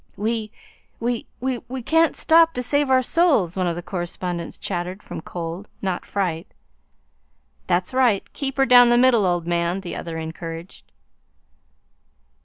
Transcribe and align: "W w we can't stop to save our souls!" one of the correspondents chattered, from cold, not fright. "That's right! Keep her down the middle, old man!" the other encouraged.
"W 0.17 0.47
w 0.99 1.25
we 1.69 1.83
can't 1.83 2.17
stop 2.17 2.55
to 2.55 2.63
save 2.63 2.89
our 2.89 3.03
souls!" 3.03 3.55
one 3.55 3.67
of 3.67 3.75
the 3.75 3.83
correspondents 3.83 4.57
chattered, 4.57 5.03
from 5.03 5.21
cold, 5.21 5.67
not 5.79 6.07
fright. 6.07 6.47
"That's 7.67 7.93
right! 7.93 8.27
Keep 8.33 8.57
her 8.57 8.65
down 8.65 8.89
the 8.89 8.97
middle, 8.97 9.27
old 9.27 9.45
man!" 9.45 9.81
the 9.81 9.95
other 9.95 10.17
encouraged. 10.17 10.91